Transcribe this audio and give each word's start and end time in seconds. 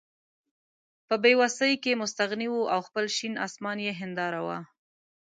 په 1.07 1.15
بې 1.23 1.33
وسۍ 1.41 1.73
کې 1.83 1.99
مستغني 2.01 2.47
وو 2.51 2.61
او 2.73 2.79
خپل 2.87 3.05
شین 3.15 3.33
اسمان 3.47 3.77
یې 3.85 3.91
هېنداره 4.01 4.41
وه. 4.45 4.59